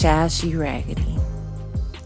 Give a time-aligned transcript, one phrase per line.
[0.00, 1.18] Ciao, she raggedy.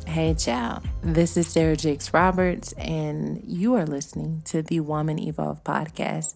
[0.05, 0.83] Hey, ciao.
[1.05, 6.35] This is Sarah Jakes Roberts, and you are listening to the Woman Evolve podcast.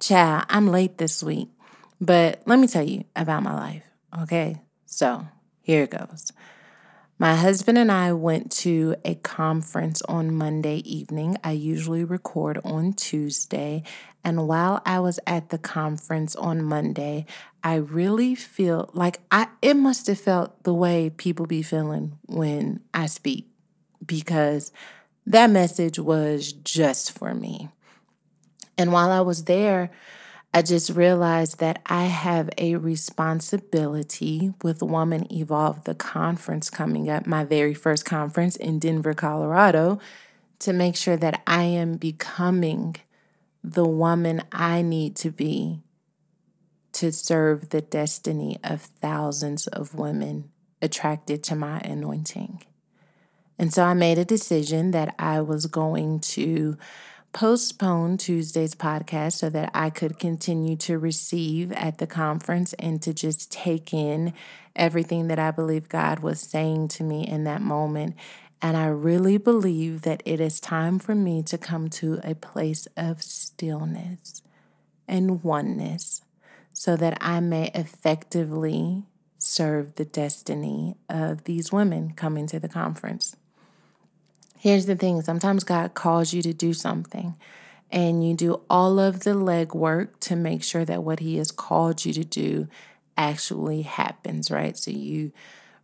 [0.00, 1.50] Ciao, I'm late this week,
[2.00, 3.82] but let me tell you about my life,
[4.22, 4.62] okay?
[4.86, 5.28] So
[5.60, 6.32] here it goes.
[7.18, 11.38] My husband and I went to a conference on Monday evening.
[11.42, 13.84] I usually record on Tuesday.
[14.22, 17.24] And while I was at the conference on Monday,
[17.64, 22.80] I really feel like I it must have felt the way people be feeling when
[22.92, 23.48] I speak
[24.04, 24.70] because
[25.24, 27.70] that message was just for me.
[28.76, 29.90] And while I was there,
[30.52, 37.26] I just realized that I have a responsibility with Woman Evolve, the conference coming up,
[37.26, 39.98] my very first conference in Denver, Colorado,
[40.60, 42.96] to make sure that I am becoming
[43.62, 45.82] the woman I need to be
[46.92, 52.62] to serve the destiny of thousands of women attracted to my anointing.
[53.58, 56.78] And so I made a decision that I was going to
[57.36, 63.12] postpone Tuesday's podcast so that I could continue to receive at the conference and to
[63.12, 64.32] just take in
[64.74, 68.16] everything that I believe God was saying to me in that moment.
[68.62, 72.88] And I really believe that it is time for me to come to a place
[72.96, 74.40] of stillness
[75.06, 76.22] and oneness
[76.72, 79.02] so that I may effectively
[79.36, 83.36] serve the destiny of these women coming to the conference.
[84.58, 87.36] Here's the thing sometimes God calls you to do something,
[87.90, 92.04] and you do all of the legwork to make sure that what He has called
[92.04, 92.68] you to do
[93.16, 94.76] actually happens, right?
[94.76, 95.32] So you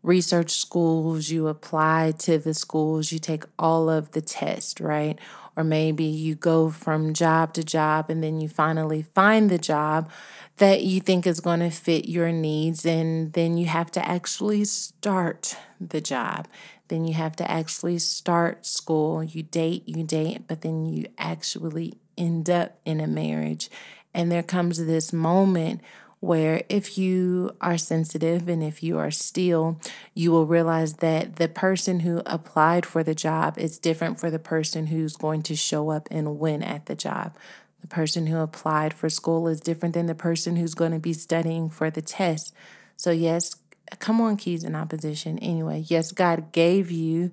[0.02, 5.18] research schools, you apply to the schools, you take all of the tests, right?
[5.56, 10.10] Or maybe you go from job to job and then you finally find the job
[10.56, 14.64] that you think is going to fit your needs, and then you have to actually
[14.64, 16.48] start the job.
[16.88, 19.22] Then you have to actually start school.
[19.22, 23.70] You date, you date, but then you actually end up in a marriage.
[24.14, 25.80] And there comes this moment
[26.22, 29.76] where if you are sensitive and if you are still,
[30.14, 34.38] you will realize that the person who applied for the job is different for the
[34.38, 37.36] person who's going to show up and win at the job.
[37.80, 41.12] The person who applied for school is different than the person who's going to be
[41.12, 42.54] studying for the test.
[42.96, 43.56] So, yes,
[43.98, 45.40] come on, keys in opposition.
[45.40, 47.32] Anyway, yes, God gave you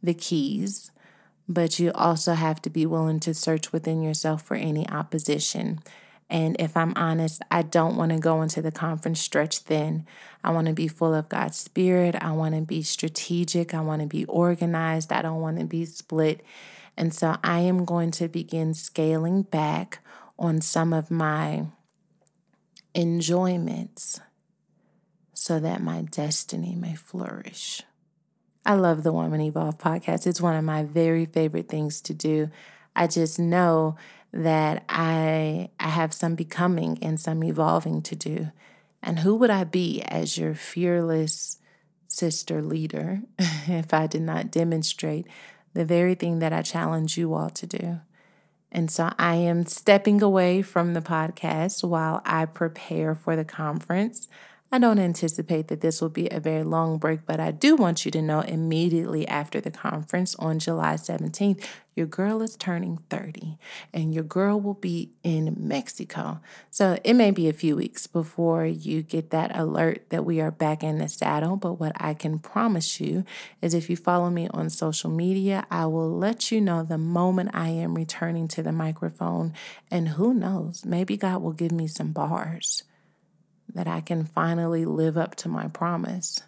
[0.00, 0.92] the keys,
[1.48, 5.80] but you also have to be willing to search within yourself for any opposition.
[6.30, 10.06] And if I'm honest, I don't want to go into the conference stretched thin.
[10.44, 12.16] I want to be full of God's Spirit.
[12.20, 13.72] I want to be strategic.
[13.72, 15.10] I want to be organized.
[15.10, 16.42] I don't want to be split.
[16.96, 20.00] And so I am going to begin scaling back
[20.38, 21.66] on some of my
[22.94, 24.20] enjoyments
[25.32, 27.82] so that my destiny may flourish.
[28.66, 30.26] I love the Woman Evolve podcast.
[30.26, 32.50] It's one of my very favorite things to do.
[32.94, 33.96] I just know
[34.32, 38.48] that I I have some becoming and some evolving to do.
[39.02, 41.58] And who would I be as your fearless
[42.08, 45.26] sister leader if I did not demonstrate
[45.74, 48.00] the very thing that I challenge you all to do?
[48.70, 54.28] And so I am stepping away from the podcast while I prepare for the conference.
[54.70, 58.04] I don't anticipate that this will be a very long break, but I do want
[58.04, 61.64] you to know immediately after the conference on July 17th,
[61.94, 63.56] your girl is turning 30
[63.94, 66.40] and your girl will be in Mexico.
[66.70, 70.50] So it may be a few weeks before you get that alert that we are
[70.50, 71.56] back in the saddle.
[71.56, 73.24] But what I can promise you
[73.62, 77.50] is if you follow me on social media, I will let you know the moment
[77.54, 79.54] I am returning to the microphone.
[79.90, 82.82] And who knows, maybe God will give me some bars
[83.74, 86.40] that I can finally live up to my promise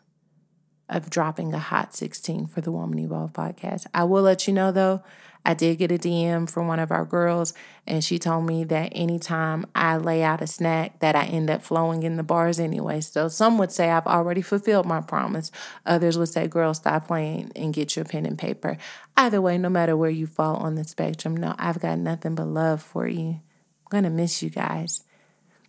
[0.89, 3.87] of dropping a hot 16 for the Woman Evolve podcast.
[3.95, 5.03] I will let you know though,
[5.45, 7.55] I did get a DM from one of our girls,
[7.87, 11.63] and she told me that anytime I lay out a snack, that I end up
[11.63, 13.01] flowing in the bars anyway.
[13.01, 15.51] So some would say I've already fulfilled my promise.
[15.87, 18.77] Others would say, girl, stop playing and get your pen and paper.
[19.17, 22.47] Either way, no matter where you fall on the spectrum, no, I've got nothing but
[22.47, 23.41] love for you.
[23.93, 25.03] I'm to miss you guys.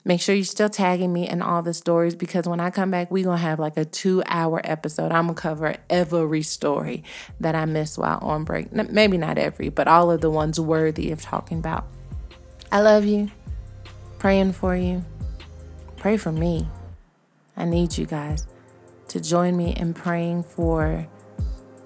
[0.04, 3.12] Make sure you're still tagging me in all the stories because when I come back,
[3.12, 5.12] we're going to have like a two hour episode.
[5.12, 7.04] I'm going to cover every story
[7.40, 8.72] that I missed while on break.
[8.74, 11.88] Maybe not every, but all of the ones worthy of talking about.
[12.72, 13.30] I love you.
[14.18, 15.06] Praying for you.
[15.98, 16.68] Pray for me.
[17.56, 18.48] I need you guys
[19.10, 21.08] to join me in praying for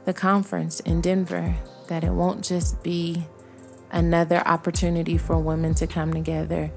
[0.06, 1.56] the conference in Denver,
[1.88, 3.26] that it won't just be
[3.92, 6.72] another opportunity for women to come together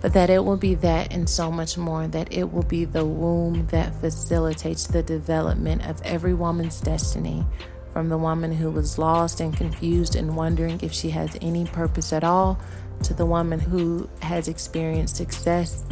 [0.00, 3.04] but that it will be that and so much more, that it will be the
[3.04, 7.44] womb that facilitates the development of every woman's destiny,
[7.92, 12.12] from the woman who was lost and confused and wondering if she has any purpose
[12.12, 12.58] at all,
[13.02, 15.84] to the woman who has experienced success,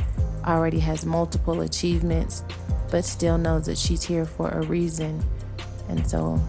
[0.47, 2.45] already has multiple achievements,
[2.91, 5.25] but still knows that she's here for a reason.
[5.89, 6.41] And so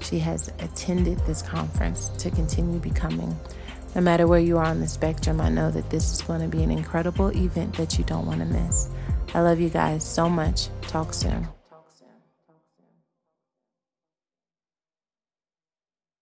[0.00, 3.36] she has attended this conference to continue becoming.
[3.94, 6.48] No matter where you are on the spectrum, I know that this is going to
[6.48, 8.88] be an incredible event that you don't want to miss.
[9.34, 10.68] I love you guys so much.
[10.82, 11.46] Talk soon.